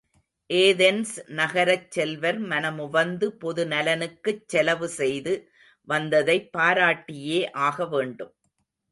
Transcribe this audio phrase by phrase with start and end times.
[0.49, 5.33] Athens நகரச் செல்வர் மனமுவந்து பொது நலனுக்குச் செலவு செய்து
[5.87, 8.33] வந்ததைப் பாராட்டியே ஆகவேண்டும்.